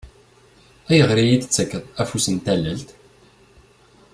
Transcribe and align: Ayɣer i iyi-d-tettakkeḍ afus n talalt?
Ayɣer 0.91 1.17
i 1.19 1.21
iyi-d-tettakkeḍ 1.23 1.83
afus 2.01 2.25
n 2.29 2.37
talalt? 2.45 2.89